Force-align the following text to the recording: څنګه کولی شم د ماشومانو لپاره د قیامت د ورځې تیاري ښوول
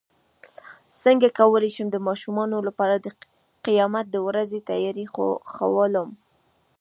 څنګه 1.03 1.27
کولی 1.39 1.69
شم 1.75 1.87
د 1.91 1.97
ماشومانو 2.07 2.57
لپاره 2.67 2.95
د 2.97 3.07
قیامت 3.65 4.05
د 4.11 4.15
ورځې 4.27 4.59
تیاري 4.69 5.05
ښوول 5.53 5.93